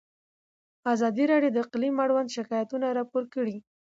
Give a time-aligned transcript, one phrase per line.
[0.93, 3.57] ازادي راډیو د اقلیم اړوند شکایتونه راپور کړي.